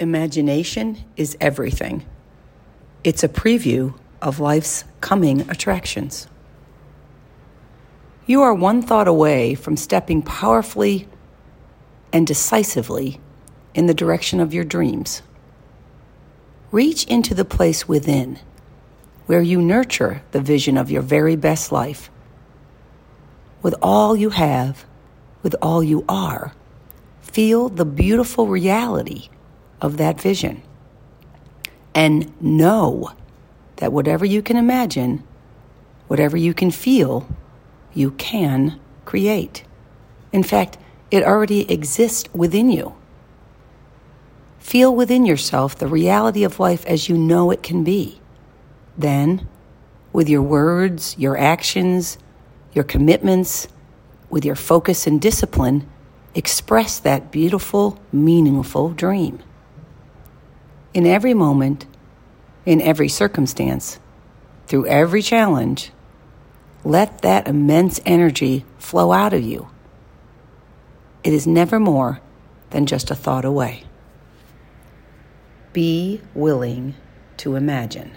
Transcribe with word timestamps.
Imagination 0.00 1.04
is 1.18 1.36
everything. 1.42 2.06
It's 3.04 3.22
a 3.22 3.28
preview 3.28 3.92
of 4.22 4.40
life's 4.40 4.84
coming 5.02 5.42
attractions. 5.50 6.26
You 8.24 8.40
are 8.40 8.54
one 8.54 8.80
thought 8.80 9.06
away 9.06 9.54
from 9.54 9.76
stepping 9.76 10.22
powerfully 10.22 11.06
and 12.14 12.26
decisively 12.26 13.20
in 13.74 13.88
the 13.88 13.92
direction 13.92 14.40
of 14.40 14.54
your 14.54 14.64
dreams. 14.64 15.20
Reach 16.70 17.04
into 17.04 17.34
the 17.34 17.44
place 17.44 17.86
within 17.86 18.38
where 19.26 19.42
you 19.42 19.60
nurture 19.60 20.22
the 20.30 20.40
vision 20.40 20.78
of 20.78 20.90
your 20.90 21.02
very 21.02 21.36
best 21.36 21.72
life. 21.72 22.10
With 23.60 23.74
all 23.82 24.16
you 24.16 24.30
have, 24.30 24.86
with 25.42 25.54
all 25.60 25.84
you 25.84 26.06
are, 26.08 26.54
feel 27.20 27.68
the 27.68 27.84
beautiful 27.84 28.46
reality 28.46 29.28
of 29.80 29.96
that 29.96 30.20
vision. 30.20 30.62
And 31.94 32.32
know 32.40 33.12
that 33.76 33.92
whatever 33.92 34.24
you 34.24 34.42
can 34.42 34.56
imagine, 34.56 35.24
whatever 36.06 36.36
you 36.36 36.54
can 36.54 36.70
feel, 36.70 37.26
you 37.94 38.12
can 38.12 38.78
create. 39.04 39.64
In 40.32 40.42
fact, 40.42 40.78
it 41.10 41.24
already 41.24 41.70
exists 41.70 42.28
within 42.32 42.70
you. 42.70 42.94
Feel 44.58 44.94
within 44.94 45.26
yourself 45.26 45.76
the 45.76 45.88
reality 45.88 46.44
of 46.44 46.60
life 46.60 46.86
as 46.86 47.08
you 47.08 47.16
know 47.16 47.50
it 47.50 47.62
can 47.62 47.82
be. 47.82 48.20
Then, 48.96 49.48
with 50.12 50.28
your 50.28 50.42
words, 50.42 51.16
your 51.18 51.36
actions, 51.36 52.18
your 52.72 52.84
commitments, 52.84 53.66
with 54.28 54.44
your 54.44 54.54
focus 54.54 55.06
and 55.06 55.20
discipline, 55.20 55.88
express 56.34 57.00
that 57.00 57.32
beautiful, 57.32 57.98
meaningful 58.12 58.90
dream. 58.90 59.40
In 60.92 61.06
every 61.06 61.34
moment, 61.34 61.86
in 62.66 62.80
every 62.80 63.08
circumstance, 63.08 64.00
through 64.66 64.86
every 64.86 65.22
challenge, 65.22 65.92
let 66.84 67.22
that 67.22 67.46
immense 67.46 68.00
energy 68.04 68.64
flow 68.78 69.12
out 69.12 69.32
of 69.32 69.42
you. 69.42 69.68
It 71.22 71.32
is 71.32 71.46
never 71.46 71.78
more 71.78 72.20
than 72.70 72.86
just 72.86 73.10
a 73.10 73.14
thought 73.14 73.44
away. 73.44 73.84
Be 75.72 76.20
willing 76.34 76.94
to 77.36 77.54
imagine. 77.54 78.12